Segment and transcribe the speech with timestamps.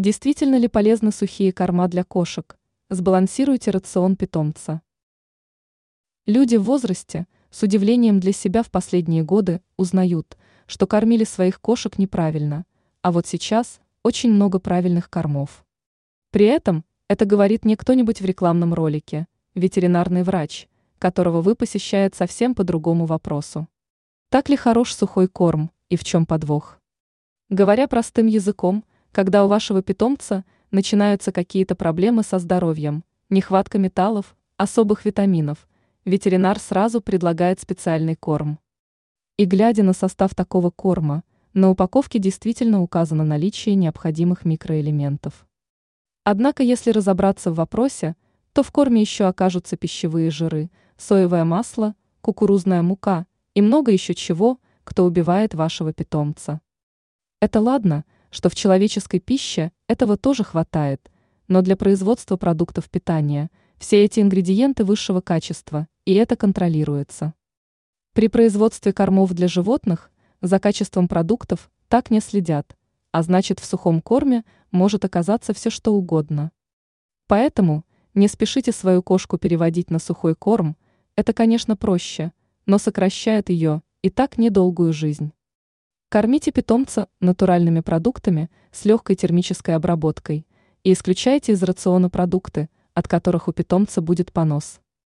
[0.00, 2.56] Действительно ли полезны сухие корма для кошек?
[2.88, 4.80] Сбалансируйте рацион питомца.
[6.24, 11.98] Люди в возрасте с удивлением для себя в последние годы узнают, что кормили своих кошек
[11.98, 12.64] неправильно,
[13.02, 15.66] а вот сейчас очень много правильных кормов.
[16.30, 20.66] При этом это говорит не кто-нибудь в рекламном ролике, ветеринарный врач,
[20.98, 23.68] которого вы посещает совсем по другому вопросу.
[24.30, 26.80] Так ли хорош сухой корм и в чем подвох?
[27.50, 28.82] Говоря простым языком,
[29.12, 35.68] когда у вашего питомца начинаются какие-то проблемы со здоровьем, нехватка металлов, особых витаминов,
[36.04, 38.60] ветеринар сразу предлагает специальный корм.
[39.36, 45.46] И глядя на состав такого корма, на упаковке действительно указано наличие необходимых микроэлементов.
[46.22, 48.14] Однако, если разобраться в вопросе,
[48.52, 54.58] то в корме еще окажутся пищевые жиры, соевое масло, кукурузная мука и много еще чего,
[54.84, 56.60] кто убивает вашего питомца.
[57.40, 61.10] Это ладно– что в человеческой пище этого тоже хватает,
[61.48, 67.34] но для производства продуктов питания все эти ингредиенты высшего качества, и это контролируется.
[68.12, 72.76] При производстве кормов для животных за качеством продуктов так не следят,
[73.12, 76.52] а значит в сухом корме может оказаться все что угодно.
[77.26, 80.76] Поэтому не спешите свою кошку переводить на сухой корм,
[81.16, 82.32] это, конечно, проще,
[82.66, 85.32] но сокращает ее и так недолгую жизнь.
[86.12, 90.44] Кормите питомца натуральными продуктами с легкой термической обработкой
[90.82, 94.80] и исключайте из рациона продукты, от которых у питомца будет понос.